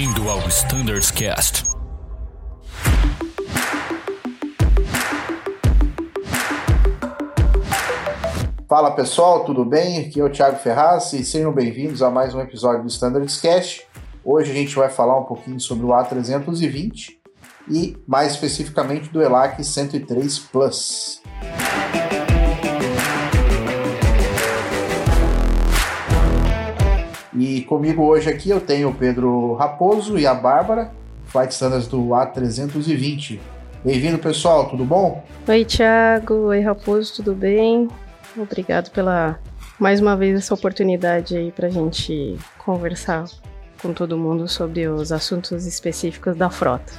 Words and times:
Bem-vindo 0.00 0.30
ao 0.30 0.38
Standards 0.48 1.10
Cast. 1.10 1.64
Fala 8.66 8.92
pessoal, 8.92 9.44
tudo 9.44 9.62
bem? 9.62 9.98
Aqui 9.98 10.18
é 10.18 10.24
o 10.24 10.30
Thiago 10.30 10.56
Ferraz 10.56 11.12
e 11.12 11.22
sejam 11.22 11.52
bem-vindos 11.52 12.00
a 12.00 12.10
mais 12.10 12.34
um 12.34 12.40
episódio 12.40 12.80
do 12.80 12.88
Standards 12.88 13.38
Cast. 13.42 13.86
Hoje 14.24 14.50
a 14.50 14.54
gente 14.54 14.74
vai 14.74 14.88
falar 14.88 15.18
um 15.18 15.24
pouquinho 15.24 15.60
sobre 15.60 15.84
o 15.84 15.90
A320 15.90 17.18
e 17.68 17.98
mais 18.06 18.32
especificamente 18.32 19.10
do 19.10 19.20
ELAC 19.20 19.62
103 19.62 20.38
Plus. 20.38 21.20
E 27.40 27.62
comigo 27.62 28.04
hoje 28.04 28.28
aqui 28.28 28.50
eu 28.50 28.60
tenho 28.60 28.90
o 28.90 28.94
Pedro 28.94 29.54
Raposo 29.54 30.18
e 30.18 30.26
a 30.26 30.34
Bárbara, 30.34 30.90
Flight 31.24 31.54
Standards 31.54 31.88
do 31.88 32.08
A320. 32.08 33.40
Bem-vindo, 33.82 34.18
pessoal, 34.18 34.68
tudo 34.68 34.84
bom? 34.84 35.24
Oi, 35.48 35.64
Thiago. 35.64 36.34
Oi, 36.48 36.60
Raposo, 36.60 37.14
tudo 37.16 37.34
bem? 37.34 37.88
Obrigado 38.36 38.90
pela 38.90 39.40
mais 39.78 40.02
uma 40.02 40.14
vez 40.14 40.36
essa 40.36 40.52
oportunidade 40.52 41.34
aí 41.34 41.50
para 41.50 41.68
a 41.68 41.70
gente 41.70 42.36
conversar 42.58 43.24
com 43.80 43.94
todo 43.94 44.18
mundo 44.18 44.46
sobre 44.46 44.86
os 44.86 45.10
assuntos 45.10 45.66
específicos 45.66 46.36
da 46.36 46.50
frota. 46.50 46.92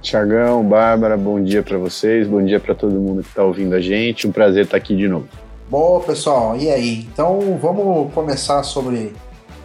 Tiagão, 0.00 0.64
Bárbara, 0.64 1.18
bom 1.18 1.38
dia 1.38 1.62
para 1.62 1.76
vocês, 1.76 2.26
bom 2.26 2.42
dia 2.42 2.58
para 2.58 2.74
todo 2.74 2.94
mundo 2.94 3.22
que 3.22 3.28
está 3.28 3.44
ouvindo 3.44 3.74
a 3.74 3.80
gente. 3.82 4.26
Um 4.26 4.32
prazer 4.32 4.64
estar 4.64 4.78
tá 4.78 4.82
aqui 4.82 4.96
de 4.96 5.06
novo. 5.06 5.28
Bom, 5.68 6.00
pessoal, 6.00 6.56
e 6.56 6.70
aí? 6.70 7.06
Então 7.12 7.58
vamos 7.60 8.10
começar 8.14 8.62
sobre 8.62 9.12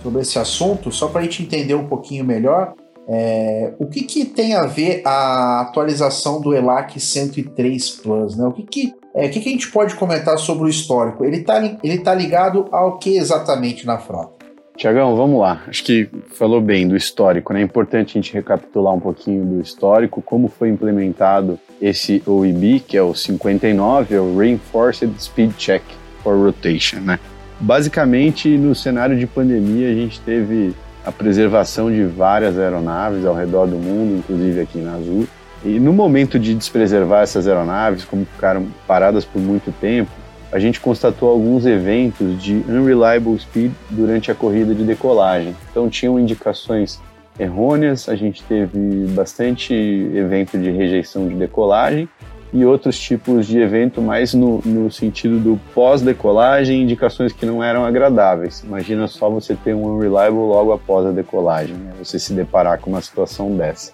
sobre 0.02 0.22
esse 0.22 0.38
assunto, 0.40 0.92
só 0.92 1.08
para 1.08 1.22
a 1.22 1.24
gente 1.24 1.44
entender 1.44 1.76
um 1.76 1.88
pouquinho 1.88 2.24
melhor. 2.24 2.74
É, 3.10 3.74
o 3.80 3.88
que, 3.88 4.02
que 4.02 4.26
tem 4.26 4.54
a 4.54 4.66
ver 4.66 5.02
a 5.06 5.62
atualização 5.62 6.42
do 6.42 6.54
ELAC 6.54 7.00
103 7.00 7.90
Plus? 7.92 8.36
Né? 8.36 8.46
O 8.46 8.52
que, 8.52 8.64
que, 8.64 8.94
é, 9.16 9.30
que, 9.30 9.40
que 9.40 9.48
a 9.48 9.52
gente 9.52 9.72
pode 9.72 9.96
comentar 9.96 10.38
sobre 10.38 10.66
o 10.66 10.70
histórico? 10.70 11.24
Ele 11.24 11.38
está 11.38 11.64
ele 11.82 12.00
tá 12.00 12.14
ligado 12.14 12.68
ao 12.72 12.98
que 12.98 13.18
exatamente 13.18 13.86
na 13.86 13.98
frota? 13.98 14.38
Tiagão, 14.76 15.16
vamos 15.16 15.40
lá. 15.40 15.64
Acho 15.68 15.84
que 15.84 16.08
falou 16.36 16.62
bem 16.62 16.88
do 16.88 16.96
histórico, 16.96 17.52
né? 17.52 17.62
É 17.62 17.64
importante 17.64 18.12
a 18.12 18.22
gente 18.22 18.32
recapitular 18.32 18.94
um 18.94 19.00
pouquinho 19.00 19.44
do 19.44 19.60
histórico, 19.60 20.22
como 20.22 20.48
foi 20.48 20.70
implementado 20.70 21.60
esse 21.82 22.22
OEB, 22.28 22.82
que 22.82 22.96
é 22.96 23.02
o 23.02 23.16
59, 23.16 24.16
é 24.16 24.20
o 24.20 24.38
Reinforced 24.38 25.12
Speed 25.20 25.54
Check 25.58 25.82
for 26.22 26.38
Rotation, 26.38 27.00
né? 27.00 27.20
Basicamente, 27.60 28.50
no 28.58 28.76
cenário 28.76 29.18
de 29.18 29.26
pandemia, 29.26 29.90
a 29.90 29.94
gente 29.94 30.20
teve 30.22 30.76
a 31.04 31.12
preservação 31.12 31.92
de 31.92 32.04
várias 32.04 32.58
aeronaves 32.58 33.26
ao 33.26 33.34
redor 33.34 33.66
do 33.66 33.78
mundo, 33.78 34.18
inclusive 34.18 34.60
aqui 34.60 34.78
na 34.80 34.94
Azul. 34.94 35.28
E 35.66 35.80
no 35.80 35.92
momento 35.92 36.38
de 36.38 36.54
despreservar 36.54 37.24
essas 37.24 37.48
aeronaves, 37.48 38.06
como 38.06 38.26
ficaram 38.26 38.68
paradas 38.86 39.26
por 39.26 39.42
muito 39.42 39.72
tempo, 39.80 40.12
a 40.52 40.60
gente 40.60 40.80
constatou 40.80 41.30
alguns 41.30 41.66
eventos 41.66 42.42
de 42.42 42.64
unreliable 42.70 43.38
speed 43.40 43.72
durante 43.90 44.32
a 44.32 44.36
corrida 44.36 44.74
de 44.74 44.84
decolagem. 44.84 45.56
Então 45.72 45.90
tinham 45.90 46.20
indicações 46.20 47.02
errôneas, 47.40 48.08
a 48.08 48.16
gente 48.16 48.44
teve 48.44 49.06
bastante 49.10 49.74
evento 49.74 50.58
de 50.58 50.72
rejeição 50.72 51.28
de 51.28 51.36
decolagem 51.36 52.08
e 52.54 52.66
outros 52.66 52.98
tipos 53.00 53.46
de 53.46 53.60
evento 53.60 54.02
mais 54.02 54.34
no, 54.34 54.62
no 54.64 54.92
sentido 54.92 55.40
do 55.40 55.60
pós-decolagem, 55.74 56.82
indicações 56.82 57.34
que 57.34 57.46
não 57.46 57.64
eram 57.64 57.86
agradáveis. 57.86 58.64
Imagina 58.64 59.08
só 59.08 59.30
você 59.30 59.56
ter 59.56 59.74
um 59.74 59.86
unreliable 59.86 60.40
logo 60.40 60.72
após 60.72 61.06
a 61.06 61.12
decolagem, 61.12 61.76
né? 61.76 61.92
você 61.98 62.18
se 62.18 62.34
deparar 62.34 62.80
com 62.80 62.90
uma 62.90 63.02
situação 63.02 63.56
dessa. 63.56 63.92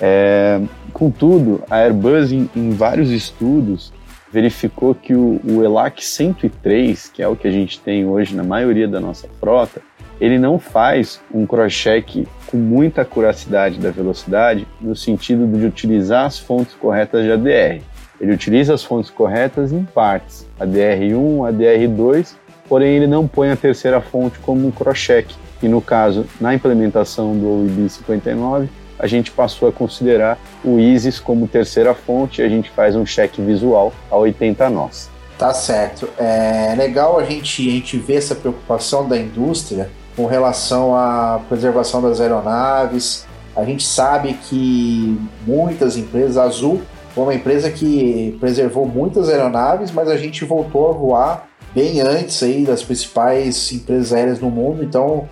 É, 0.00 0.60
contudo, 0.92 1.62
a 1.70 1.76
Airbus, 1.76 2.30
em, 2.30 2.48
em, 2.54 2.70
vários 2.70 3.10
estudos, 3.10 3.92
verificou 4.30 4.94
que 4.94 5.14
o, 5.14 5.40
o 5.44 5.64
ELAC 5.64 6.04
103, 6.04 7.08
que 7.08 7.22
é 7.22 7.28
o 7.28 7.34
que 7.34 7.48
a 7.48 7.50
gente 7.50 7.80
tem 7.80 8.06
hoje 8.06 8.36
na 8.36 8.44
maioria 8.44 8.86
da 8.86 9.00
nossa 9.00 9.28
frota, 9.40 9.80
ele 10.20 10.38
não 10.38 10.58
faz 10.58 11.20
um 11.32 11.46
cross-check 11.46 12.26
com 12.46 12.56
muita 12.56 13.02
acuracidade 13.02 13.78
da 13.78 13.90
velocidade, 13.90 14.66
no 14.80 14.94
sentido 14.94 15.46
de 15.46 15.66
utilizar 15.66 16.24
as 16.24 16.38
fontes 16.38 16.74
corretas 16.74 17.22
de 17.24 17.32
ADR. 17.32 17.82
Ele 18.20 18.32
utiliza 18.32 18.74
as 18.74 18.82
fontes 18.82 19.10
corretas 19.10 19.72
em 19.72 19.84
partes, 19.84 20.46
a 20.58 20.66
DR1, 20.66 21.48
a 21.48 21.52
DR2, 21.52 22.34
porém 22.68 22.96
ele 22.96 23.06
não 23.06 23.26
põe 23.26 23.50
a 23.50 23.56
terceira 23.56 24.00
fonte 24.00 24.38
como 24.38 24.66
um 24.66 24.70
cross-check. 24.70 25.34
E 25.62 25.68
no 25.68 25.80
caso, 25.80 26.26
na 26.40 26.54
implementação 26.54 27.36
do 27.36 27.62
OIB 27.62 27.88
59, 27.88 28.68
a 28.98 29.06
gente 29.06 29.30
passou 29.30 29.68
a 29.68 29.72
considerar 29.72 30.38
o 30.64 30.78
ISIS 30.78 31.20
como 31.20 31.46
terceira 31.46 31.94
fonte 31.94 32.40
e 32.40 32.44
a 32.44 32.48
gente 32.48 32.70
faz 32.70 32.96
um 32.96 33.04
check 33.04 33.36
visual 33.38 33.92
a 34.10 34.16
80 34.16 34.68
nós. 34.70 35.10
Tá 35.38 35.52
certo. 35.52 36.08
É 36.18 36.74
legal 36.76 37.18
a 37.18 37.24
gente, 37.24 37.68
a 37.68 37.72
gente 37.72 37.98
ver 37.98 38.16
essa 38.16 38.34
preocupação 38.34 39.06
da 39.06 39.18
indústria 39.18 39.90
com 40.16 40.24
relação 40.24 40.96
à 40.96 41.40
preservação 41.46 42.00
das 42.00 42.20
aeronaves. 42.20 43.26
A 43.54 43.64
gente 43.64 43.86
sabe 43.86 44.32
que 44.34 45.18
muitas 45.46 45.96
empresas, 45.96 46.38
a 46.38 46.44
Azul 46.44 46.80
foi 47.16 47.24
uma 47.24 47.34
empresa 47.34 47.70
que 47.70 48.36
preservou 48.38 48.86
muitas 48.86 49.30
aeronaves, 49.30 49.90
mas 49.90 50.06
a 50.06 50.18
gente 50.18 50.44
voltou 50.44 50.90
a 50.90 50.92
voar 50.92 51.48
bem 51.74 51.98
antes 52.02 52.42
aí 52.42 52.62
das 52.62 52.82
principais 52.82 53.72
empresas 53.72 54.12
aéreas 54.12 54.38
no 54.38 54.50
mundo. 54.50 54.84
Então, 54.84 55.26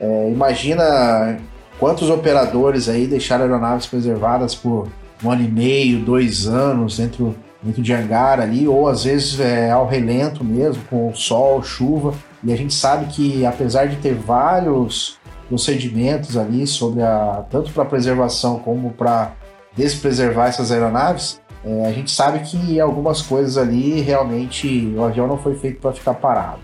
é, 0.00 0.30
imagina 0.32 1.38
quantos 1.78 2.10
operadores 2.10 2.88
aí 2.88 3.06
deixaram 3.06 3.44
aeronaves 3.44 3.86
preservadas 3.86 4.52
por 4.56 4.88
um 5.22 5.30
ano 5.30 5.44
e 5.44 5.48
meio, 5.48 6.00
dois 6.00 6.48
anos 6.48 6.96
dentro, 6.96 7.36
dentro 7.62 7.82
de 7.82 7.92
hangar 7.92 8.40
ali, 8.40 8.66
ou 8.66 8.88
às 8.88 9.04
vezes 9.04 9.38
é, 9.38 9.70
ao 9.70 9.86
relento 9.86 10.42
mesmo, 10.42 10.82
com 10.90 11.14
sol, 11.14 11.62
chuva. 11.62 12.14
E 12.42 12.52
a 12.52 12.56
gente 12.56 12.74
sabe 12.74 13.06
que 13.12 13.46
apesar 13.46 13.86
de 13.86 13.94
ter 13.98 14.14
vários 14.14 15.20
procedimentos 15.48 16.36
ali 16.36 16.66
sobre 16.66 17.00
a 17.00 17.44
tanto 17.48 17.70
para 17.70 17.84
preservação 17.84 18.58
como 18.58 18.90
para 18.90 19.34
despreservar 19.76 20.48
essas 20.48 20.72
aeronaves, 20.72 21.40
é, 21.64 21.86
a 21.86 21.92
gente 21.92 22.10
sabe 22.10 22.40
que 22.40 22.80
algumas 22.80 23.20
coisas 23.22 23.58
ali 23.58 24.00
realmente 24.00 24.92
o 24.96 25.04
avião 25.04 25.26
não 25.26 25.38
foi 25.38 25.54
feito 25.56 25.80
para 25.80 25.92
ficar 25.92 26.14
parado. 26.14 26.60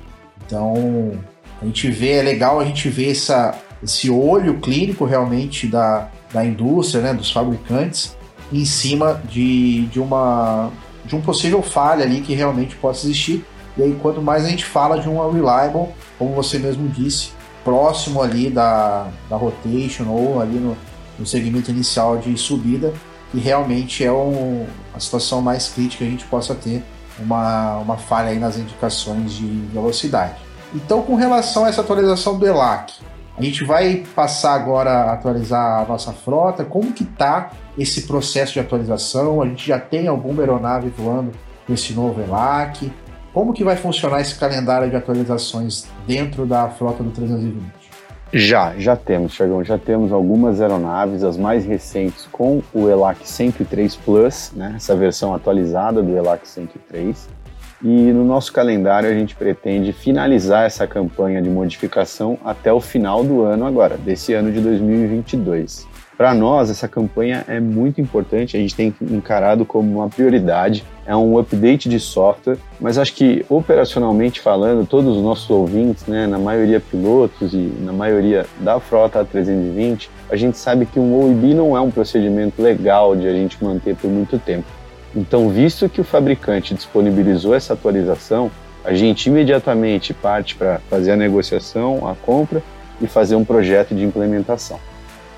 Então 0.47 1.13
a 1.61 1.65
gente 1.65 1.91
vê, 1.91 2.13
é 2.13 2.23
legal 2.23 2.61
a 2.61 2.65
gente 2.65 2.89
ver 2.89 3.11
essa, 3.11 3.55
esse 3.83 4.11
olho 4.11 4.61
clínico 4.61 5.05
realmente 5.05 5.67
da, 5.67 6.09
da 6.33 6.45
indústria, 6.45 7.03
né, 7.03 7.15
dos 7.15 7.31
fabricantes, 7.31 8.17
em 8.53 8.65
cima 8.65 9.21
de, 9.29 9.87
de, 9.87 10.01
uma, 10.01 10.71
de 11.05 11.17
um 11.17 11.21
possível 11.21 11.63
falha 11.63 12.05
ali 12.05 12.21
que 12.21 12.35
realmente 12.35 12.77
possa 12.77 13.07
existir. 13.07 13.45
E 13.77 13.83
aí, 13.83 13.97
quanto 14.01 14.23
mais 14.23 14.45
a 14.45 14.49
gente 14.49 14.65
fala 14.65 15.01
de 15.01 15.09
uma 15.09 15.31
reliable, 15.33 15.89
como 16.19 16.35
você 16.35 16.59
mesmo 16.59 16.89
disse, 16.89 17.31
próximo 17.65 18.23
ali 18.23 18.51
da, 18.51 19.09
da 19.29 19.37
rotation 19.37 20.05
ou 20.09 20.41
ali 20.41 20.59
no, 20.59 20.77
no 21.19 21.27
segmento 21.27 21.71
inicial 21.71 22.19
de 22.19 22.37
subida, 22.37 22.93
que 23.31 23.39
realmente 23.39 24.05
é 24.05 24.13
um, 24.13 24.67
a 24.95 25.01
situação 25.01 25.41
mais 25.41 25.69
crítica 25.69 26.05
que 26.05 26.09
a 26.09 26.11
gente 26.11 26.25
possa 26.27 26.55
ter 26.55 26.83
uma, 27.19 27.79
uma 27.79 27.97
falha 27.97 28.31
aí 28.31 28.39
nas 28.39 28.57
indicações 28.57 29.33
de 29.33 29.47
velocidade. 29.73 30.35
Então, 30.75 31.03
com 31.03 31.15
relação 31.15 31.65
a 31.65 31.69
essa 31.69 31.81
atualização 31.81 32.39
do 32.39 32.47
ELAC, 32.47 32.95
a 33.37 33.43
gente 33.43 33.65
vai 33.65 34.05
passar 34.15 34.55
agora 34.55 34.91
a 34.91 35.13
atualizar 35.15 35.83
a 35.83 35.87
nossa 35.87 36.13
frota. 36.13 36.65
Como 36.65 36.93
que 36.93 37.03
está 37.03 37.51
esse 37.77 38.03
processo 38.03 38.53
de 38.53 38.61
atualização? 38.61 39.43
A 39.43 39.47
gente 39.47 39.67
já 39.67 39.79
tem 39.79 40.07
alguma 40.07 40.43
aeronave 40.43 40.89
voando 40.91 41.33
com 41.67 41.73
esse 41.73 41.93
novo 41.93 42.21
ELAC? 42.21 42.93
Como 43.33 43.53
que 43.53 43.65
vai 43.65 43.77
funcionar 43.77 44.21
esse 44.21 44.37
calendário 44.37 44.89
de 44.89 44.95
atualizações 44.95 45.87
dentro 46.07 46.47
da 46.47 46.69
frota 46.69 47.03
do 47.03 47.11
320? 47.11 47.84
Já, 48.37 48.75
já 48.77 48.97
temos, 48.97 49.33
Chagão, 49.33 49.63
já 49.63 49.79
temos 49.79 50.11
algumas 50.11 50.61
aeronaves, 50.61 51.23
as 51.23 51.37
mais 51.37 51.65
recentes 51.65 52.27
com 52.33 52.61
o 52.75 52.89
ELAC 52.89 53.19
103 53.23 53.95
Plus, 53.95 54.51
né, 54.57 54.73
essa 54.75 54.97
versão 54.97 55.33
atualizada 55.33 56.03
do 56.03 56.17
ELAC 56.17 56.49
103. 56.49 57.29
E 57.81 57.87
no 57.87 58.25
nosso 58.25 58.53
calendário 58.53 59.09
a 59.09 59.15
gente 59.15 59.37
pretende 59.37 59.93
finalizar 59.93 60.67
essa 60.67 60.85
campanha 60.85 61.41
de 61.41 61.49
modificação 61.49 62.37
até 62.45 62.73
o 62.73 62.81
final 62.81 63.23
do 63.23 63.43
ano 63.43 63.67
agora, 63.67 63.97
desse 63.97 64.33
ano 64.33 64.51
de 64.51 64.61
2022. 64.61 65.87
Para 66.17 66.33
nós, 66.33 66.71
essa 66.71 66.87
campanha 66.87 67.45
é 67.49 67.59
muito 67.59 68.01
importante, 68.01 68.57
a 68.57 68.61
gente 68.61 68.75
tem 68.75 68.95
encarado 69.01 69.65
como 69.65 69.99
uma 69.99 70.09
prioridade. 70.09 70.85
É 71.05 71.15
um 71.15 71.37
update 71.37 71.89
de 71.89 71.99
software, 71.99 72.57
mas 72.81 72.99
acho 72.99 73.13
que 73.15 73.45
operacionalmente 73.49 74.41
falando, 74.41 74.87
todos 74.87 75.17
os 75.17 75.23
nossos 75.23 75.51
ouvintes, 75.51 76.07
né, 76.07 76.27
na 76.29 76.39
maioria 76.39 76.79
pilotos 76.79 77.53
e 77.53 77.73
na 77.81 77.93
maioria 77.93 78.47
da 78.61 78.79
frota 78.79 79.25
A320, 79.25 80.09
a 80.31 80.37
gente 80.37 80.57
sabe 80.57 80.87
que 80.87 81.01
um 81.01 81.21
OIB 81.21 81.53
não 81.53 81.77
é 81.77 81.81
um 81.81 81.91
procedimento 81.91 82.63
legal 82.63 83.17
de 83.17 83.27
a 83.27 83.33
gente 83.33 83.63
manter 83.63 83.97
por 83.97 84.09
muito 84.09 84.39
tempo. 84.39 84.67
Então, 85.17 85.49
visto 85.49 85.89
que 85.89 86.01
o 86.01 86.05
fabricante 86.05 86.75
disponibilizou 86.75 87.55
essa 87.55 87.73
atualização, 87.73 88.53
a 88.85 88.95
gente 88.95 89.29
imediatamente 89.29 90.15
parte 90.15 90.55
para 90.55 90.79
fazer 90.89 91.13
a 91.13 91.17
negociação, 91.17 92.07
a 92.07 92.15
compra 92.15 92.63
e 93.01 93.07
fazer 93.09 93.35
um 93.35 93.45
projeto 93.45 93.95
de 93.95 94.05
implementação. 94.05 94.79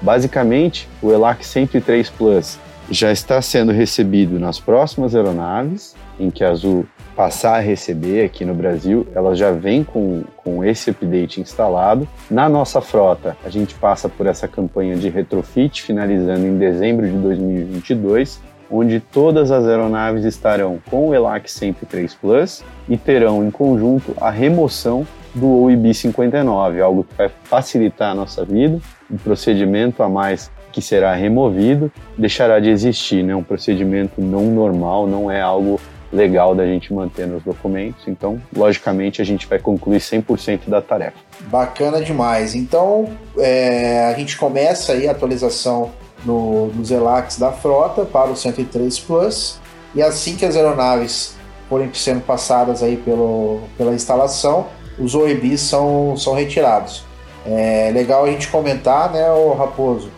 Basicamente, 0.01 0.89
o 1.03 1.13
ELAC 1.13 1.45
103 1.45 2.11
Plus 2.11 2.59
já 2.91 3.11
está 3.11 3.43
sendo 3.43 3.73
recebido 3.73 4.39
nas 4.39 4.61
próximas 4.61 5.15
aeronaves, 5.15 5.97
em 6.19 6.31
que 6.31 6.45
a 6.45 6.51
Azul 6.51 6.87
passar 7.17 7.57
a 7.57 7.61
receber 7.61 8.25
aqui 8.25 8.45
no 8.45 8.55
Brasil, 8.55 9.07
ela 9.15 9.35
já 9.35 9.51
vem 9.51 9.83
com, 9.83 10.23
com 10.37 10.63
esse 10.63 10.91
update 10.91 11.41
instalado. 11.41 12.07
Na 12.31 12.49
nossa 12.49 12.81
frota, 12.81 13.37
a 13.45 13.49
gente 13.49 13.75
passa 13.75 14.09
por 14.09 14.27
essa 14.27 14.47
campanha 14.47 14.97
de 14.97 15.09
retrofit, 15.09 15.83
finalizando 15.83 16.47
em 16.47 16.59
dezembro 16.59 17.07
de 17.07 17.17
2022, 17.17 18.41
onde 18.71 19.01
todas 19.01 19.51
as 19.51 19.67
aeronaves 19.67 20.25
estarão 20.25 20.79
com 20.91 21.09
o 21.09 21.15
ELAC 21.15 21.51
103 21.51 22.15
Plus 22.15 22.63
e 22.89 22.97
terão 22.97 23.45
em 23.45 23.51
conjunto 23.51 24.15
a 24.21 24.31
remoção 24.31 25.07
do 25.37 25.63
OIB 25.63 25.93
59, 25.95 26.81
algo 26.81 27.05
que 27.05 27.15
vai 27.15 27.31
facilitar 27.45 28.13
a 28.13 28.15
nossa 28.15 28.45
vida, 28.45 28.81
um 29.11 29.17
procedimento 29.17 30.03
a 30.03 30.09
mais 30.09 30.51
que 30.73 30.81
será 30.81 31.15
removido, 31.15 31.93
deixará 32.19 32.59
de 32.59 32.69
existir, 32.69 33.23
né? 33.23 33.35
Um 33.35 33.43
procedimento 33.43 34.21
não 34.21 34.47
normal, 34.47 35.07
não 35.07 35.31
é 35.31 35.41
algo 35.41 35.81
legal 36.13 36.55
da 36.55 36.65
gente 36.65 36.93
manter 36.93 37.27
nos 37.27 37.43
documentos. 37.43 38.07
Então, 38.07 38.41
logicamente, 38.55 39.21
a 39.21 39.25
gente 39.25 39.47
vai 39.47 39.59
concluir 39.59 39.99
100% 39.99 40.69
da 40.69 40.81
tarefa. 40.81 41.17
Bacana 41.43 42.01
demais. 42.01 42.55
Então, 42.55 43.11
é, 43.39 44.07
a 44.07 44.15
gente 44.19 44.37
começa 44.37 44.93
aí 44.93 45.09
a 45.09 45.13
atualização 45.13 45.93
no, 46.25 46.69
nos 46.69 46.91
ELACs 46.91 47.39
da 47.39 47.53
frota 47.53 48.05
para 48.05 48.31
o 48.31 48.37
103 48.37 48.99
Plus 49.01 49.59
e 49.95 50.03
assim 50.03 50.37
que 50.37 50.45
as 50.45 50.57
aeronaves 50.57 51.37
forem 51.69 51.93
sendo 51.93 52.21
passadas 52.21 52.83
aí 52.83 52.97
pelo, 52.97 53.61
pela 53.77 53.95
instalação, 53.95 54.67
os 54.99 55.15
OEBs 55.15 55.61
são, 55.61 56.17
são 56.17 56.35
retirados. 56.35 57.05
É 57.45 57.91
legal 57.93 58.25
a 58.25 58.31
gente 58.31 58.49
comentar, 58.49 59.13
né, 59.13 59.31
o 59.31 59.55
Raposo, 59.55 60.11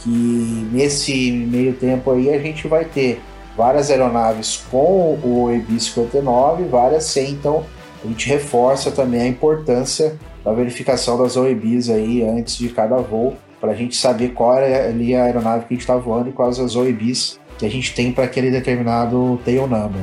que 0.00 0.68
nesse 0.72 1.32
meio 1.32 1.72
tempo 1.72 2.12
aí 2.12 2.32
a 2.32 2.38
gente 2.38 2.68
vai 2.68 2.84
ter 2.84 3.20
várias 3.56 3.90
aeronaves 3.90 4.64
com 4.70 5.18
o 5.22 5.44
OEB 5.44 5.80
59, 5.80 6.64
várias 6.64 7.04
sem, 7.04 7.30
então 7.30 7.64
a 8.04 8.08
gente 8.08 8.28
reforça 8.28 8.90
também 8.90 9.22
a 9.22 9.26
importância 9.26 10.16
da 10.44 10.52
verificação 10.52 11.18
das 11.20 11.36
OEBs 11.36 11.90
aí 11.90 12.22
antes 12.22 12.56
de 12.56 12.68
cada 12.68 12.96
voo, 12.98 13.34
para 13.60 13.72
a 13.72 13.74
gente 13.74 13.96
saber 13.96 14.28
qual 14.28 14.58
é 14.58 14.88
ali 14.88 15.14
a 15.14 15.24
aeronave 15.24 15.64
que 15.64 15.74
a 15.74 15.76
gente 15.76 15.80
está 15.80 15.96
voando 15.96 16.28
e 16.28 16.32
quais 16.32 16.60
as 16.60 16.76
OEBs 16.76 17.40
que 17.58 17.66
a 17.66 17.70
gente 17.70 17.94
tem 17.94 18.12
para 18.12 18.24
aquele 18.24 18.50
determinado 18.50 19.40
tail 19.44 19.66
number. 19.66 20.02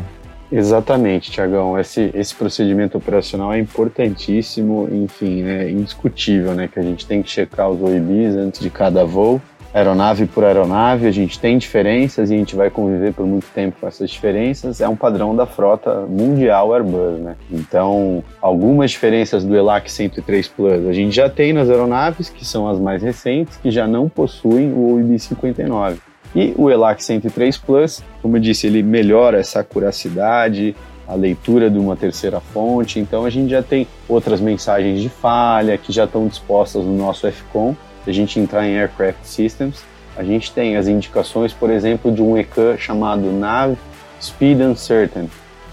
Exatamente, 0.55 1.31
Tiagão. 1.31 1.79
Esse, 1.79 2.11
esse 2.13 2.35
procedimento 2.35 2.97
operacional 2.97 3.51
é 3.53 3.59
importantíssimo, 3.59 4.87
enfim, 4.91 5.43
é 5.43 5.71
indiscutível, 5.71 6.53
né? 6.53 6.69
Que 6.71 6.79
a 6.79 6.83
gente 6.83 7.07
tem 7.07 7.23
que 7.23 7.29
checar 7.29 7.69
os 7.69 7.81
OEBs 7.81 8.35
antes 8.35 8.59
de 8.61 8.69
cada 8.69 9.03
voo 9.03 9.41
aeronave 9.73 10.27
por 10.27 10.43
aeronave, 10.43 11.07
a 11.07 11.11
gente 11.11 11.39
tem 11.39 11.57
diferenças 11.57 12.29
e 12.29 12.35
a 12.35 12.37
gente 12.37 12.55
vai 12.55 12.69
conviver 12.69 13.11
por 13.11 13.25
muito 13.25 13.47
tempo 13.47 13.77
com 13.81 13.87
essas 13.87 14.09
diferenças. 14.09 14.79
É 14.79 14.87
um 14.87 14.95
padrão 14.95 15.35
da 15.35 15.47
frota 15.47 16.05
mundial 16.07 16.73
Airbus, 16.73 17.19
né? 17.19 17.35
Então, 17.51 18.23
algumas 18.39 18.91
diferenças 18.91 19.43
do 19.43 19.55
ELAC 19.55 19.91
103 19.91 20.47
Plus 20.49 20.87
a 20.87 20.93
gente 20.93 21.15
já 21.15 21.27
tem 21.27 21.51
nas 21.51 21.69
aeronaves, 21.69 22.29
que 22.29 22.45
são 22.45 22.67
as 22.67 22.79
mais 22.79 23.01
recentes, 23.01 23.57
que 23.57 23.71
já 23.71 23.87
não 23.87 24.07
possuem 24.07 24.71
o 24.71 24.93
OIB 24.93 25.17
59. 25.17 26.12
E 26.35 26.53
o 26.57 26.69
ELAC 26.69 27.03
103 27.03 27.57
Plus, 27.57 28.03
como 28.21 28.37
eu 28.37 28.41
disse, 28.41 28.67
ele 28.67 28.81
melhora 28.81 29.39
essa 29.39 29.59
acuracidade, 29.59 30.75
a 31.07 31.13
leitura 31.13 31.69
de 31.69 31.77
uma 31.77 31.95
terceira 31.95 32.39
fonte, 32.39 32.99
então 32.99 33.25
a 33.25 33.29
gente 33.29 33.51
já 33.51 33.61
tem 33.61 33.87
outras 34.07 34.39
mensagens 34.39 35.01
de 35.01 35.09
falha 35.09 35.77
que 35.77 35.91
já 35.91 36.05
estão 36.05 36.27
dispostas 36.27 36.83
no 36.83 36.95
nosso 36.95 37.29
FCOM 37.31 37.75
se 38.03 38.09
a 38.09 38.13
gente 38.13 38.39
entrar 38.39 38.67
em 38.67 38.77
Aircraft 38.77 39.23
Systems, 39.23 39.83
a 40.17 40.23
gente 40.23 40.51
tem 40.51 40.75
as 40.75 40.87
indicações, 40.87 41.53
por 41.53 41.69
exemplo, 41.69 42.11
de 42.11 42.21
um 42.21 42.37
ECAN 42.37 42.77
chamado 42.77 43.31
NAV 43.31 43.77
Speed 44.21 44.59
Uncertain. 44.59 45.29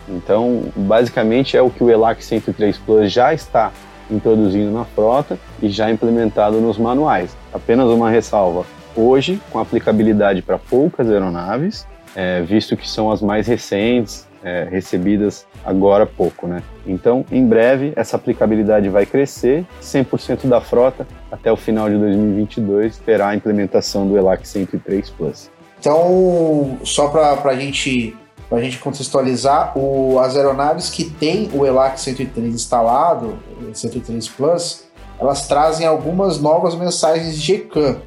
Então, 0.09 0.65
basicamente 0.77 1.57
é 1.57 1.63
o 1.63 1.71
que 1.71 1.83
o 1.83 1.91
ELAC 1.91 2.25
103 2.25 2.79
Plus 2.79 3.13
já 3.13 3.35
está 3.35 3.73
introduzindo 4.11 4.71
na 4.71 4.85
frota 4.85 5.39
e 5.61 5.69
já 5.69 5.91
implementado 5.91 6.61
nos 6.61 6.79
manuais. 6.79 7.37
Apenas 7.53 7.89
uma 7.91 8.11
ressalva: 8.11 8.65
hoje, 8.97 9.41
com 9.51 9.59
aplicabilidade 9.59 10.43
para 10.43 10.59
poucas 10.59 11.11
aeronaves, 11.11 11.87
é, 12.15 12.43
visto 12.43 12.77
que 12.77 12.89
são 12.89 13.11
as 13.11 13.23
mais 13.23 13.47
recentes, 13.47 14.29
é, 14.43 14.67
recebidas 14.71 15.47
agora 15.65 16.05
há 16.05 16.07
pouco, 16.07 16.47
né? 16.47 16.63
Então, 16.87 17.25
em 17.31 17.47
breve, 17.47 17.93
essa 17.95 18.17
aplicabilidade 18.17 18.89
vai 18.89 19.05
crescer, 19.05 19.67
100% 19.83 20.47
da 20.49 20.61
frota 20.61 21.07
até 21.31 21.53
o 21.53 21.57
final 21.57 21.89
de 21.89 21.97
2022 21.99 22.99
terá 22.99 23.29
a 23.29 23.37
implementação 23.37 24.09
do 24.09 24.17
ELAC 24.17 24.47
103 24.47 25.11
Plus. 25.11 25.51
Então, 25.79 26.79
só 26.83 27.09
para 27.09 27.51
a 27.51 27.57
gente 27.57 28.17
gente 28.59 28.79
contextualizar, 28.79 29.79
o, 29.79 30.19
as 30.19 30.37
aeronaves 30.37 30.91
que 30.91 31.05
têm 31.05 31.49
o 31.55 31.65
ELAC 31.65 32.01
103 32.01 32.53
instalado, 32.53 33.39
103 33.73 34.29
Plus, 34.29 34.85
elas 35.21 35.47
trazem 35.47 35.87
algumas 35.87 36.41
novas 36.41 36.75
mensagens 36.75 37.41
de 37.41 37.59
GCAM, 37.59 37.99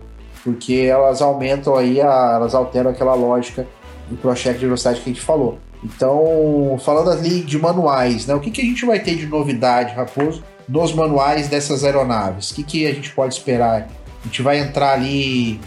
porque 0.44 0.74
elas 0.74 1.22
aumentam 1.22 1.76
aí, 1.76 2.02
a, 2.02 2.34
elas 2.36 2.54
alteram 2.54 2.92
aquela 2.92 3.14
lógica 3.14 3.66
do 4.10 4.18
ProCheck 4.18 4.60
de 4.60 4.66
velocidade 4.66 5.00
que 5.02 5.10
a 5.10 5.14
gente 5.14 5.26
falou. 5.26 5.58
Então, 5.84 6.78
falando 6.84 7.12
ali 7.12 7.42
de 7.42 7.58
manuais, 7.58 8.26
né? 8.26 8.34
O 8.34 8.40
que, 8.40 8.52
que 8.52 8.62
a 8.62 8.64
gente 8.64 8.86
vai 8.86 9.00
ter 9.00 9.16
de 9.16 9.28
novidade, 9.28 9.94
Raposo, 9.94 10.44
nos 10.68 10.94
manuais 10.94 11.48
dessas 11.50 11.84
aeronaves? 11.84 12.52
O 12.52 12.56
que, 12.56 12.64
que 12.64 12.88
a 12.88 12.94
gente 12.94 13.12
pode 13.12 13.34
esperar? 13.34 13.88
A 14.22 14.26
gente 14.26 14.42
vai 14.42 14.60
entrar 14.60 14.94
ali 14.94 15.60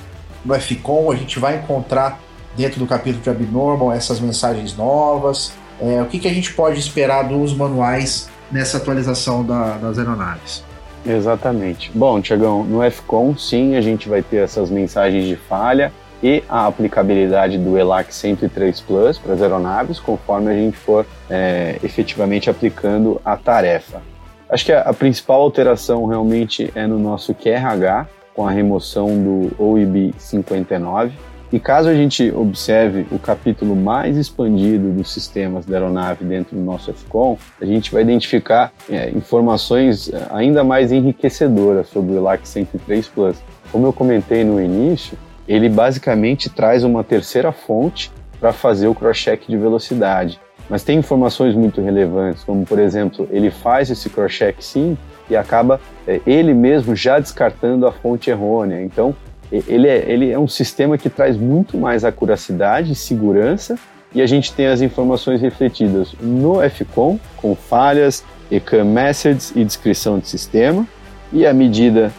no 0.45 0.55
FCOM, 0.55 1.11
a 1.11 1.17
gente 1.17 1.39
vai 1.39 1.57
encontrar 1.57 2.21
dentro 2.57 2.79
do 2.79 2.87
capítulo 2.87 3.23
de 3.23 3.29
Abnormal 3.29 3.93
essas 3.93 4.19
mensagens 4.21 4.75
novas. 4.77 5.53
É, 5.81 6.01
o 6.01 6.07
que, 6.07 6.19
que 6.19 6.29
a 6.29 6.33
gente 6.33 6.55
pode 6.55 6.79
esperar 6.79 7.25
dos 7.25 7.55
manuais 7.55 8.31
nessa 8.51 8.79
atualização 8.79 9.45
da, 9.45 9.77
das 9.77 9.99
aeronaves? 9.99 10.65
Exatamente. 11.07 11.91
Bom, 11.95 12.21
Tiagão, 12.21 12.65
no 12.65 12.83
FCOM 12.91 13.37
sim 13.37 13.77
a 13.77 13.81
gente 13.81 14.09
vai 14.09 14.23
ter 14.23 14.39
essas 14.39 14.71
mensagens 14.71 15.25
de 15.25 15.37
falha 15.37 15.93
e 16.23 16.43
a 16.49 16.67
aplicabilidade 16.67 17.59
do 17.59 17.79
ELAC 17.79 18.13
103 18.13 18.81
Plus 18.81 19.19
para 19.19 19.35
as 19.35 19.43
aeronaves, 19.43 20.01
conforme 20.01 20.51
a 20.51 20.55
gente 20.55 20.77
for 20.77 21.07
é, 21.31 21.79
efetivamente 21.83 22.51
aplicando 22.51 23.21
a 23.25 23.37
tarefa. 23.37 24.03
Acho 24.49 24.65
que 24.65 24.73
a, 24.73 24.81
a, 24.81 24.95
principal 24.95 25.41
alteração 25.43 26.07
realmente 26.07 26.71
é 26.75 26.87
no 26.87 26.99
nosso 26.99 27.35
QRH, 27.35 28.09
com 28.35 28.47
a 28.47 28.51
remoção 28.51 29.09
do 29.09 29.51
OIB 29.59 30.15
59. 30.19 31.13
E 31.53 31.61
caso 31.61 31.89
a 31.89 31.95
gente 31.95 32.31
observe 32.33 33.07
o 33.11 33.19
capítulo 33.19 33.77
mais 33.77 34.17
expandido 34.17 34.91
dos 34.91 35.13
sistemas 35.13 35.65
da 35.65 35.77
aeronave 35.77 36.25
dentro 36.25 36.57
do 36.57 36.63
nosso 36.63 36.93
FCOM, 36.93 37.39
a 37.61 37.65
gente 37.65 37.93
vai 37.93 38.03
identificar 38.03 38.73
é, 38.91 39.11
informações 39.11 40.13
é, 40.13 40.27
ainda 40.31 40.65
mais 40.65 40.91
enriquecedoras 40.91 41.89
sobre 41.89 42.15
o 42.15 42.17
ELAC 42.17 42.47
103 42.49 43.07
Plus. 43.09 43.37
Como 43.71 43.87
eu 43.87 43.93
comentei 43.93 44.43
no 44.43 44.61
início, 44.61 45.17
ele 45.47 45.69
basicamente 45.69 46.51
traz 46.51 46.83
uma 46.83 47.05
terceira 47.05 47.53
fonte 47.53 48.11
para 48.41 48.53
fazer 48.53 48.89
o 48.89 48.95
cross-check 48.95 49.47
de 49.47 49.57
velocidade. 49.57 50.41
Mas 50.69 50.83
tem 50.83 50.99
informações 50.99 51.55
muito 51.55 51.81
relevantes, 51.81 52.43
como 52.43 52.67
por 52.67 52.81
exemplo, 52.81 53.29
ele 53.31 53.53
faz 53.53 53.89
esse 53.89 54.11
cross-check 54.11 54.57
sim 54.61 54.99
e 55.31 55.37
acaba 55.37 55.81
é, 56.07 56.21
ele 56.27 56.53
mesmo 56.53 56.97
já 56.97 57.21
descartando 57.21 57.87
a 57.87 57.93
fonte 57.93 58.31
errônea. 58.31 58.83
Então, 58.83 59.15
ele 59.51 59.89
é, 59.89 60.05
ele 60.11 60.31
é 60.31 60.39
um 60.39 60.49
sistema 60.49 60.99
que 60.99 61.09
traz 61.09 61.37
muito 61.37 61.79
mais 61.79 62.05
acuracidade 62.05 62.93
e 62.93 62.95
segurança 62.95 63.79
e 64.15 64.23
a 64.23 64.27
gente 64.27 64.53
tem 64.53 64.67
as 64.67 64.81
informações 64.81 65.41
refletidas 65.41 66.15
no 66.21 66.59
FCOM, 66.71 67.19
com 67.37 67.55
falhas, 67.55 68.25
ECAM 68.51 68.85
Methods 68.85 69.53
e 69.55 69.65
descrição 69.65 70.19
de 70.19 70.29
sistema, 70.29 70.87
e 71.33 71.47
à 71.47 71.53
medida 71.53 72.13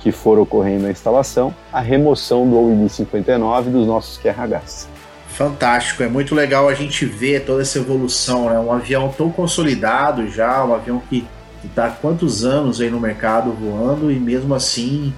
que 0.00 0.12
for 0.12 0.38
ocorrendo 0.38 0.84
na 0.84 0.90
instalação, 0.90 1.54
a 1.72 1.80
remoção 1.80 2.48
do 2.48 2.56
OIB 2.58 2.88
59 2.88 3.70
dos 3.70 3.86
nossos 3.86 4.18
QRHs. 4.18 4.88
Fantástico, 5.28 6.02
é 6.02 6.08
muito 6.08 6.34
legal 6.34 6.68
a 6.68 6.74
gente 6.74 7.04
ver 7.06 7.44
toda 7.44 7.62
essa 7.62 7.78
evolução, 7.78 8.50
né? 8.50 8.58
Um 8.58 8.72
avião 8.72 9.08
tão 9.16 9.30
consolidado 9.30 10.28
já, 10.28 10.64
um 10.64 10.74
avião 10.74 11.00
que 11.08 11.26
está 11.64 11.90
quantos 11.90 12.44
anos 12.44 12.80
aí 12.80 12.90
no 12.90 13.00
mercado 13.00 13.52
voando 13.52 14.10
e 14.10 14.18
mesmo 14.18 14.54
assim 14.54 15.12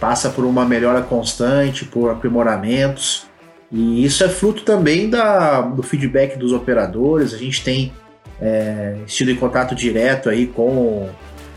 passa 0.00 0.30
por 0.30 0.44
uma 0.44 0.64
melhora 0.64 1.02
constante, 1.02 1.84
por 1.84 2.10
aprimoramentos. 2.10 3.26
E 3.70 4.04
isso 4.04 4.24
é 4.24 4.28
fruto 4.28 4.62
também 4.64 5.08
da, 5.08 5.60
do 5.60 5.82
feedback 5.82 6.36
dos 6.36 6.52
operadores. 6.52 7.34
A 7.34 7.38
gente 7.38 7.62
tem 7.62 7.92
é, 8.40 8.96
em 9.20 9.36
contato 9.36 9.74
direto 9.74 10.28
aí 10.28 10.46
com 10.46 11.08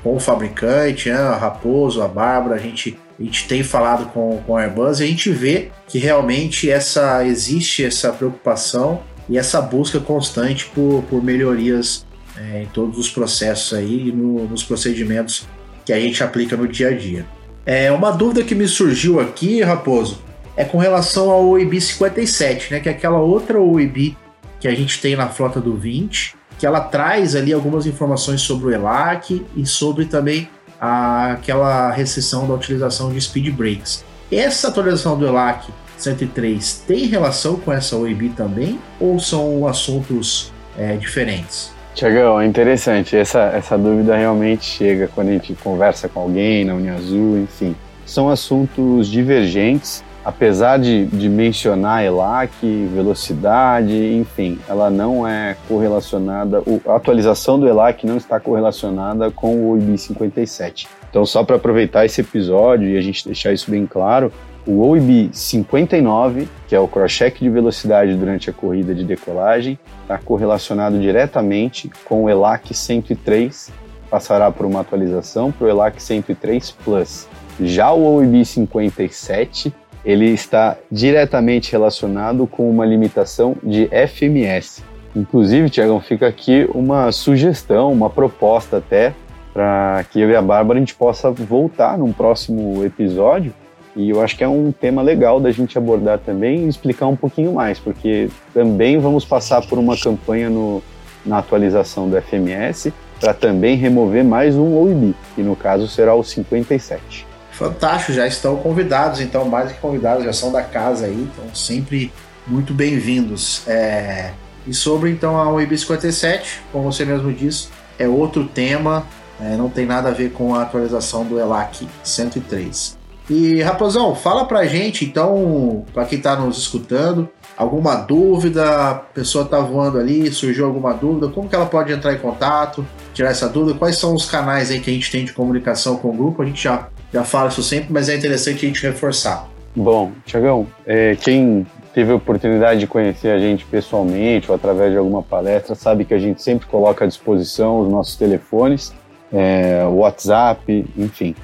com 0.04 0.16
o 0.16 0.20
fabricante, 0.20 1.10
né, 1.10 1.16
a 1.16 1.38
Raposo, 1.38 2.02
a 2.02 2.08
Bárbara, 2.08 2.56
a 2.56 2.60
gente, 2.60 3.00
a 3.18 3.24
gente 3.24 3.48
tem 3.48 3.64
falado 3.64 4.08
com, 4.08 4.44
com 4.46 4.58
a 4.58 4.64
Airbus 4.64 5.00
e 5.00 5.04
a 5.06 5.08
gente 5.08 5.32
vê 5.32 5.72
que 5.88 5.98
realmente 5.98 6.70
essa 6.70 7.26
existe 7.26 7.86
essa 7.86 8.12
preocupação 8.12 9.02
e 9.30 9.38
essa 9.38 9.62
busca 9.62 10.00
constante 10.02 10.66
por, 10.66 11.04
por 11.10 11.24
melhorias 11.24 12.06
é, 12.38 12.64
em 12.64 12.66
todos 12.66 13.00
os 13.00 13.10
processos 13.10 13.74
aí 13.74 14.10
e 14.10 14.12
no, 14.12 14.46
nos 14.46 14.64
procedimentos 14.64 15.48
que 15.86 15.94
a 15.94 16.00
gente 16.00 16.22
aplica 16.22 16.58
no 16.58 16.68
dia 16.68 16.90
a 16.90 16.94
dia. 16.94 17.26
É, 17.66 17.92
uma 17.92 18.12
dúvida 18.12 18.44
que 18.44 18.54
me 18.54 18.68
surgiu 18.68 19.20
aqui, 19.20 19.62
Raposo, 19.62 20.22
é 20.56 20.64
com 20.66 20.78
relação 20.78 21.30
ao 21.30 21.48
OIB 21.48 21.80
57, 21.80 22.74
né? 22.74 22.80
Que 22.80 22.90
é 22.90 22.92
aquela 22.92 23.20
outra 23.20 23.60
OIB 23.60 24.18
que 24.60 24.68
a 24.68 24.76
gente 24.76 25.02
tem 25.02 25.16
na 25.16 25.28
frota 25.28 25.60
do 25.60 25.76
20, 25.76 26.36
que 26.58 26.66
ela 26.66 26.80
traz 26.80 27.36
ali 27.36 27.52
algumas 27.52 27.86
informações 27.86 28.42
sobre 28.42 28.68
o 28.68 28.72
ELAC 28.72 29.46
e 29.56 29.66
sobre 29.66 30.06
também 30.06 30.50
a, 30.80 31.34
aquela 31.34 31.92
restrição 31.92 32.48
da 32.48 32.54
utilização 32.54 33.12
de 33.12 33.20
speed 33.20 33.54
brakes. 33.54 34.04
Essa 34.32 34.68
atualização 34.68 35.18
do 35.18 35.26
ELAC 35.26 35.68
103 35.98 36.84
tem 36.88 37.06
relação 37.06 37.56
com 37.56 37.72
essa 37.72 37.96
OIB 37.96 38.30
também 38.30 38.80
ou 39.00 39.20
são 39.20 39.68
assuntos 39.68 40.52
é, 40.78 40.96
diferentes? 40.98 41.72
Tiagão, 41.94 42.42
é 42.42 42.46
interessante. 42.46 43.16
Essa, 43.16 43.52
essa 43.54 43.78
dúvida 43.78 44.16
realmente 44.16 44.66
chega 44.66 45.08
quando 45.14 45.30
a 45.30 45.34
gente 45.34 45.54
conversa 45.56 46.10
com 46.10 46.22
alguém 46.22 46.66
na 46.66 46.74
Uniazul, 46.74 47.38
enfim. 47.38 47.76
São 48.06 48.30
assuntos 48.30 49.08
divergentes, 49.08 50.04
apesar 50.26 50.80
de, 50.80 51.06
de 51.06 51.30
mencionar 51.30 52.04
ELAC, 52.04 52.52
velocidade, 52.94 53.94
enfim, 54.16 54.60
ela 54.68 54.90
não 54.90 55.28
é 55.28 55.56
correlacionada, 55.68 56.64
a 56.86 56.96
atualização 56.96 57.60
do 57.60 57.68
ELAC 57.68 58.06
não 58.06 58.18
está 58.18 58.40
correlacionada 58.40 59.30
com 59.32 59.56
o 59.56 59.70
OIB 59.72 59.98
57. 59.98 60.88
Então, 61.10 61.26
só 61.26 61.44
para 61.44 61.58
aproveitar 61.58 62.06
esse 62.06 62.22
episódio 62.22 62.90
e 62.90 62.98
a 62.98 63.02
gente 63.02 63.26
deixar 63.26 63.54
isso 63.54 63.70
bem 63.70 63.86
claro, 63.86 64.32
o 64.66 64.88
OIB 64.88 65.30
59, 65.34 66.48
que 66.68 66.76
é 66.76 66.80
o 66.80 66.88
cross-check 66.88 67.40
de 67.40 67.50
velocidade 67.50 68.16
durante 68.16 68.50
a 68.50 68.54
corrida 68.54 68.96
de 68.96 69.04
decolagem, 69.04 69.78
está 70.02 70.18
correlacionado 70.18 71.00
diretamente 71.00 71.92
com 72.06 72.24
o 72.24 72.30
ELAC 72.30 72.74
103, 72.74 73.72
passará 74.10 74.50
por 74.52 74.66
uma 74.66 74.80
atualização 74.82 75.52
para 75.52 75.66
o 75.66 75.70
ELAC 75.70 76.02
103 76.02 76.72
Plus. 76.84 77.28
Já 77.60 77.92
o 77.92 78.16
OIB 78.16 78.46
57, 78.46 79.74
ele 80.06 80.30
está 80.30 80.78
diretamente 80.92 81.72
relacionado 81.72 82.48
com 82.48 82.70
uma 82.70 82.86
limitação 82.86 83.56
de 83.62 83.90
FMS. 83.90 84.82
Inclusive, 85.16 85.70
Tiagão, 85.70 86.00
fica 86.00 86.28
aqui 86.28 86.68
uma 86.74 87.12
sugestão, 87.12 87.92
uma 87.92 88.10
proposta 88.10 88.78
até, 88.78 89.14
para 89.54 90.04
que 90.10 90.20
eu 90.20 90.30
e 90.30 90.36
a 90.36 90.42
Bárbara 90.42 90.80
a 90.80 90.80
gente 90.80 90.96
possa 90.96 91.30
voltar 91.30 91.98
num 91.98 92.12
próximo 92.12 92.84
episódio 92.84 93.54
e 93.96 94.10
eu 94.10 94.22
acho 94.22 94.36
que 94.36 94.44
é 94.44 94.48
um 94.48 94.72
tema 94.72 95.02
legal 95.02 95.40
da 95.40 95.52
gente 95.52 95.78
abordar 95.78 96.20
também 96.20 96.66
e 96.66 96.68
explicar 96.68 97.08
um 97.08 97.16
pouquinho 97.16 97.54
mais, 97.54 97.80
porque 97.80 98.30
também 98.54 99.00
vamos 99.00 99.24
passar 99.24 99.62
por 99.66 99.78
uma 99.78 99.98
campanha 99.98 100.50
no, 100.50 100.82
na 101.26 101.38
atualização 101.38 102.10
do 102.10 102.20
FMS 102.22 102.92
para 103.20 103.34
também 103.34 103.78
remover 103.78 104.24
mais 104.24 104.56
um 104.56 104.76
OIB, 104.78 105.16
que 105.36 105.42
no 105.42 105.56
caso 105.56 105.88
será 105.88 106.14
o 106.16 106.24
57. 106.24 107.26
Fantástico, 107.52 108.14
já 108.14 108.26
estão 108.26 108.58
convidados, 108.58 109.22
então 109.22 109.46
mais 109.46 109.72
que 109.72 109.80
convidados, 109.80 110.26
já 110.26 110.34
são 110.34 110.52
da 110.52 110.64
casa 110.64 111.06
aí, 111.06 111.30
então 111.32 111.54
sempre 111.54 112.12
muito 112.48 112.74
bem-vindos. 112.74 113.62
É... 113.68 114.32
E 114.66 114.74
sobre 114.74 115.12
então 115.12 115.38
a 115.38 115.52
OIB 115.52 115.78
57, 115.78 116.62
como 116.72 116.92
você 116.92 117.06
mesmo 117.06 117.32
disse, 117.32 117.70
é 118.00 118.08
outro 118.08 118.46
tema, 118.46 119.06
é, 119.40 119.56
não 119.56 119.70
tem 119.70 119.86
nada 119.86 120.10
a 120.10 120.12
ver 120.12 120.32
com 120.32 120.56
a 120.56 120.62
atualização 120.62 121.26
do 121.26 121.40
ELAC 121.40 121.88
103. 122.04 123.03
E 123.30 123.62
Raposão, 123.62 124.14
fala 124.16 124.46
pra 124.46 124.66
gente 124.66 125.06
então, 125.06 125.86
pra 125.94 126.06
quem 126.06 126.20
tá 126.20 126.36
nos 126.36 126.58
escutando, 126.58 127.30
alguma 127.58 127.96
dúvida, 127.96 128.90
a 128.90 128.96
pessoa 128.96 129.46
tá 129.46 129.60
voando 129.60 129.98
ali, 129.98 130.32
surgiu 130.32 130.66
alguma 130.66 130.94
dúvida, 130.94 131.30
como 131.30 131.48
que 131.48 131.56
ela 131.56 131.66
pode 131.66 131.94
entrar 131.94 132.14
em 132.14 132.18
contato, 132.18 132.86
tirar 133.14 133.30
essa 133.30 133.48
dúvida, 133.48 133.78
quais 133.78 133.98
são 133.98 134.14
os 134.14 134.26
canais 134.26 134.72
aí 134.72 134.80
que 134.80 134.90
a 134.90 134.94
gente 134.94 135.10
tem 135.10 135.24
de 135.24 135.34
comunicação 135.34 135.98
com 135.98 136.10
o 136.10 136.14
grupo, 136.14 136.42
a 136.42 136.46
gente 136.46 136.62
já, 136.62 136.90
já 137.14 137.24
fala 137.24 137.50
isso 137.50 137.64
sempre, 137.64 137.94
mas 137.94 138.10
é 138.10 138.16
interessante 138.16 138.66
a 138.66 138.68
gente 138.68 138.84
reforçar. 138.84 139.48
Bom, 139.76 140.12
Tiagão, 140.26 140.68
é, 140.86 141.16
quem 141.16 141.66
teve 141.94 142.12
a 142.12 142.16
oportunidade 142.16 142.80
de 142.80 142.88
conhecer 142.88 143.30
a 143.30 143.40
gente 143.40 143.66
pessoalmente 143.66 144.50
ou 144.50 144.56
através 144.56 144.92
de 144.92 144.98
alguma 144.98 145.22
palestra, 145.22 145.76
sabe 145.76 146.06
que 146.06 146.14
a 146.14 146.20
gente 146.20 146.42
sempre 146.42 146.68
coloca 146.68 147.06
à 147.06 147.08
disposição 147.08 147.80
os 147.80 147.90
nossos 147.90 148.16
telefones, 148.16 148.94
é, 149.32 149.84
WhatsApp, 149.86 150.86
enfim. 150.98 151.36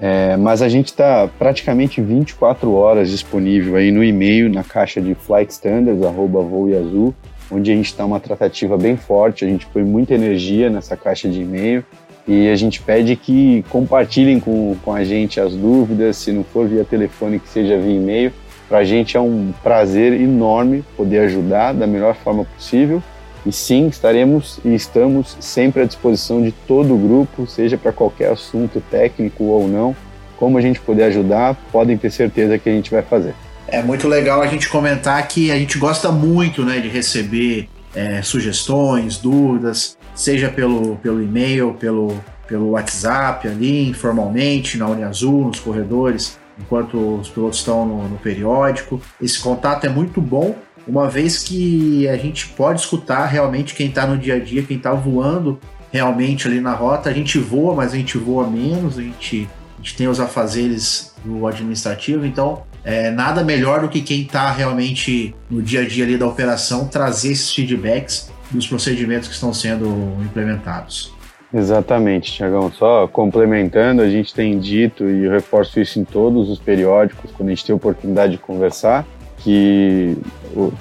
É, 0.00 0.34
mas 0.38 0.62
a 0.62 0.68
gente 0.68 0.86
está 0.86 1.28
praticamente 1.38 2.00
24 2.00 2.72
horas 2.72 3.10
disponível 3.10 3.76
aí 3.76 3.90
no 3.90 4.02
e-mail, 4.02 4.50
na 4.50 4.64
caixa 4.64 4.98
de 4.98 5.14
Flight 5.14 5.52
Standards, 5.52 6.02
arroba 6.02 6.40
voo 6.40 6.74
azul, 6.74 7.14
onde 7.50 7.70
a 7.70 7.74
gente 7.74 7.86
está 7.86 8.06
uma 8.06 8.18
tratativa 8.18 8.78
bem 8.78 8.96
forte, 8.96 9.44
a 9.44 9.48
gente 9.48 9.66
põe 9.66 9.84
muita 9.84 10.14
energia 10.14 10.70
nessa 10.70 10.96
caixa 10.96 11.28
de 11.28 11.42
e-mail 11.42 11.84
e 12.26 12.48
a 12.48 12.56
gente 12.56 12.80
pede 12.80 13.14
que 13.14 13.62
compartilhem 13.68 14.40
com, 14.40 14.74
com 14.82 14.94
a 14.94 15.04
gente 15.04 15.38
as 15.38 15.54
dúvidas, 15.54 16.16
se 16.16 16.32
não 16.32 16.44
for 16.44 16.66
via 16.66 16.84
telefone, 16.84 17.38
que 17.38 17.48
seja 17.48 17.78
via 17.78 17.96
e-mail. 17.96 18.32
Para 18.68 18.78
a 18.78 18.84
gente 18.84 19.16
é 19.16 19.20
um 19.20 19.52
prazer 19.62 20.12
enorme 20.18 20.82
poder 20.96 21.18
ajudar 21.20 21.74
da 21.74 21.86
melhor 21.86 22.14
forma 22.14 22.44
possível 22.44 23.02
e 23.44 23.52
sim, 23.52 23.88
estaremos 23.88 24.58
e 24.64 24.74
estamos 24.74 25.36
sempre 25.40 25.82
à 25.82 25.84
disposição 25.86 26.42
de 26.42 26.52
todo 26.52 26.94
o 26.94 26.98
grupo, 26.98 27.46
seja 27.46 27.78
para 27.78 27.92
qualquer 27.92 28.32
assunto 28.32 28.82
técnico 28.90 29.44
ou 29.44 29.66
não, 29.66 29.96
como 30.36 30.58
a 30.58 30.60
gente 30.60 30.80
puder 30.80 31.06
ajudar, 31.06 31.56
podem 31.70 31.96
ter 31.96 32.10
certeza 32.10 32.58
que 32.58 32.68
a 32.68 32.72
gente 32.72 32.90
vai 32.90 33.02
fazer. 33.02 33.34
É 33.68 33.82
muito 33.82 34.08
legal 34.08 34.42
a 34.42 34.46
gente 34.46 34.68
comentar 34.68 35.26
que 35.28 35.50
a 35.50 35.56
gente 35.56 35.78
gosta 35.78 36.10
muito 36.10 36.64
né, 36.64 36.80
de 36.80 36.88
receber 36.88 37.68
é, 37.94 38.20
sugestões, 38.22 39.16
dúvidas, 39.18 39.96
seja 40.14 40.48
pelo, 40.48 40.96
pelo 40.96 41.22
e-mail, 41.22 41.74
pelo, 41.74 42.18
pelo 42.46 42.70
WhatsApp 42.70 43.46
ali, 43.46 43.88
informalmente, 43.88 44.76
na 44.76 44.88
Uniazul, 44.88 45.46
nos 45.46 45.60
corredores, 45.60 46.38
enquanto 46.58 47.20
os 47.20 47.28
pilotos 47.28 47.58
estão 47.58 47.86
no, 47.86 48.08
no 48.08 48.18
periódico. 48.18 49.00
Esse 49.20 49.38
contato 49.40 49.86
é 49.86 49.88
muito 49.88 50.20
bom 50.20 50.54
uma 50.90 51.08
vez 51.08 51.38
que 51.38 52.08
a 52.08 52.16
gente 52.16 52.48
pode 52.48 52.80
escutar 52.80 53.26
realmente 53.26 53.74
quem 53.74 53.86
está 53.86 54.06
no 54.06 54.18
dia 54.18 54.34
a 54.34 54.38
dia, 54.40 54.62
quem 54.64 54.76
está 54.76 54.92
voando 54.92 55.58
realmente 55.92 56.48
ali 56.48 56.60
na 56.60 56.72
rota. 56.72 57.08
A 57.08 57.12
gente 57.12 57.38
voa, 57.38 57.74
mas 57.74 57.92
a 57.92 57.96
gente 57.96 58.18
voa 58.18 58.50
menos, 58.50 58.98
a 58.98 59.02
gente, 59.02 59.48
a 59.74 59.76
gente 59.76 59.96
tem 59.96 60.08
os 60.08 60.18
afazeres 60.18 61.14
do 61.24 61.46
administrativo, 61.46 62.26
então 62.26 62.64
é, 62.82 63.10
nada 63.10 63.44
melhor 63.44 63.82
do 63.82 63.88
que 63.88 64.00
quem 64.00 64.22
está 64.22 64.50
realmente 64.50 65.32
no 65.48 65.62
dia 65.62 65.82
a 65.82 65.86
dia 65.86 66.04
ali 66.04 66.16
da 66.16 66.26
operação 66.26 66.88
trazer 66.88 67.32
esses 67.32 67.52
feedbacks 67.52 68.32
dos 68.50 68.66
procedimentos 68.66 69.28
que 69.28 69.34
estão 69.34 69.54
sendo 69.54 69.86
implementados. 70.24 71.14
Exatamente, 71.54 72.32
Tiagão. 72.32 72.70
Só 72.72 73.06
complementando, 73.06 74.02
a 74.02 74.08
gente 74.08 74.34
tem 74.34 74.58
dito 74.58 75.08
e 75.08 75.24
eu 75.24 75.30
reforço 75.30 75.80
isso 75.80 76.00
em 76.00 76.04
todos 76.04 76.48
os 76.48 76.58
periódicos, 76.58 77.30
quando 77.36 77.48
a 77.48 77.52
gente 77.52 77.64
tem 77.64 77.74
oportunidade 77.74 78.32
de 78.32 78.38
conversar, 78.38 79.06
que 79.40 80.16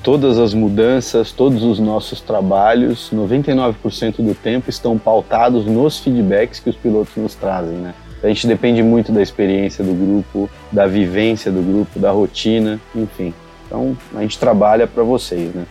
todas 0.04 0.38
as 0.38 0.54
mudanças, 0.54 1.32
todos 1.32 1.63
os 1.63 1.80
nossos 1.80 2.22
trabalhos, 2.22 3.10
99% 3.13 4.18
do 4.18 4.36
tempo 4.36 4.70
estão 4.70 4.98
pautados 4.98 5.66
nos 5.66 6.00
feedbacks 6.00 6.60
que 6.60 6.70
os 6.70 6.75
pilotos 6.75 7.16
nos 7.16 7.36
trazem, 7.36 7.78
né? 7.78 7.94
A 8.22 8.28
gente 8.28 8.46
depende 8.48 8.84
muito 8.84 9.13
da 9.13 9.22
experiência 9.22 9.84
do 9.84 9.94
grupo, 9.94 10.50
da 10.72 10.86
vivência 10.86 11.50
do 11.50 11.62
grupo, 11.62 12.00
da 12.00 12.12
rotina, 12.12 12.80
enfim. 12.94 13.34
Então, 13.66 13.98
a 14.13 14.22
gente 14.22 14.38
trabalha 14.38 14.86
para 14.86 15.04
vocês, 15.04 15.54
né? 15.54 15.66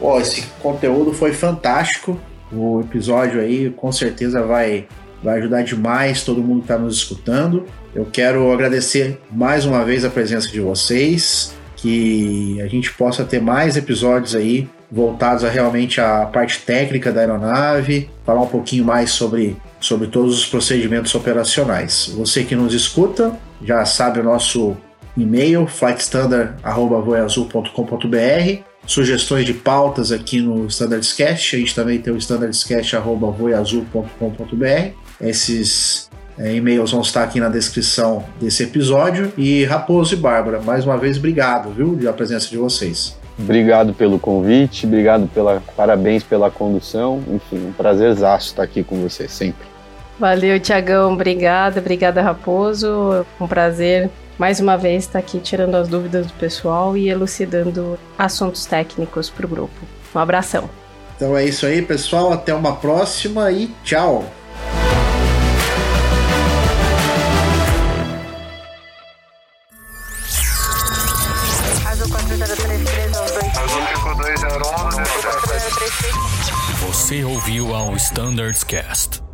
Pô, 0.00 0.18
esse 0.18 0.46
conteúdo 0.60 1.12
foi 1.12 1.32
fantástico. 1.32 2.18
O 2.52 2.80
episódio 2.80 3.40
aí 3.40 3.70
com 3.70 3.92
certeza 3.92 4.42
vai 4.42 4.86
vai 5.22 5.38
ajudar 5.38 5.62
demais 5.62 6.22
todo 6.22 6.42
mundo 6.42 6.58
que 6.58 6.64
está 6.64 6.78
nos 6.78 6.96
escutando. 6.96 7.64
Eu 7.94 8.04
quero 8.04 8.52
agradecer 8.52 9.18
mais 9.30 9.64
uma 9.64 9.84
vez 9.84 10.04
a 10.04 10.10
presença 10.10 10.48
de 10.48 10.60
vocês, 10.60 11.54
que 11.76 12.60
a 12.60 12.66
gente 12.66 12.92
possa 12.92 13.24
ter 13.24 13.40
mais 13.40 13.76
episódios 13.76 14.34
aí 14.34 14.68
voltados 14.90 15.44
a 15.44 15.48
realmente 15.48 16.00
a 16.00 16.26
parte 16.26 16.58
técnica 16.60 17.12
da 17.12 17.20
aeronave, 17.20 18.10
falar 18.24 18.42
um 18.42 18.46
pouquinho 18.46 18.84
mais 18.84 19.10
sobre, 19.10 19.56
sobre 19.80 20.06
todos 20.08 20.38
os 20.38 20.46
procedimentos 20.46 21.14
operacionais. 21.14 22.12
Você 22.16 22.44
que 22.44 22.54
nos 22.54 22.72
escuta 22.72 23.36
já 23.62 23.84
sabe 23.84 24.20
o 24.20 24.22
nosso 24.22 24.76
e-mail 25.16 25.66
flightstandard@voiazul.com.br 25.66 28.62
sugestões 28.86 29.44
de 29.44 29.52
pautas 29.52 30.12
aqui 30.12 30.40
no 30.40 30.64
Standardscast. 30.66 31.56
A 31.56 31.58
gente 31.58 31.74
também 31.74 31.98
tem 31.98 32.12
o 32.12 32.16
standardscast.voiazul.com.br. 32.16 35.05
Esses 35.20 36.10
é, 36.38 36.54
e-mails 36.54 36.90
vão 36.90 37.00
estar 37.00 37.24
aqui 37.24 37.40
na 37.40 37.48
descrição 37.48 38.24
desse 38.40 38.62
episódio. 38.62 39.32
E 39.36 39.64
Raposo 39.64 40.14
e 40.14 40.16
Bárbara, 40.16 40.60
mais 40.60 40.84
uma 40.84 40.96
vez, 40.96 41.16
obrigado, 41.16 41.70
viu, 41.70 41.96
pela 41.96 42.12
presença 42.12 42.48
de 42.48 42.56
vocês. 42.56 43.16
Obrigado 43.38 43.92
pelo 43.92 44.18
convite, 44.18 44.86
obrigado 44.86 45.28
pela 45.28 45.62
parabéns 45.76 46.22
pela 46.22 46.50
condução. 46.50 47.22
Enfim, 47.28 47.68
um 47.68 47.72
prazerzaço 47.72 48.48
estar 48.48 48.62
aqui 48.62 48.82
com 48.82 48.96
você 49.02 49.28
sempre. 49.28 49.66
Valeu, 50.18 50.58
Tiagão. 50.58 51.12
Obrigada, 51.12 51.80
obrigada, 51.80 52.22
Raposo. 52.22 53.26
Um 53.38 53.46
prazer 53.46 54.08
mais 54.38 54.60
uma 54.60 54.76
vez 54.76 55.04
estar 55.04 55.18
aqui 55.18 55.38
tirando 55.38 55.74
as 55.74 55.88
dúvidas 55.88 56.26
do 56.26 56.32
pessoal 56.34 56.96
e 56.96 57.08
elucidando 57.08 57.98
assuntos 58.18 58.64
técnicos 58.64 59.28
para 59.28 59.44
o 59.44 59.48
grupo. 59.48 59.74
Um 60.14 60.18
abração. 60.18 60.68
Então 61.16 61.36
é 61.36 61.44
isso 61.44 61.66
aí, 61.66 61.82
pessoal. 61.82 62.32
Até 62.32 62.54
uma 62.54 62.76
próxima 62.76 63.50
e 63.50 63.70
tchau. 63.84 64.24
Ao 77.86 77.94
Standards 77.94 78.64
Cast. 78.64 79.25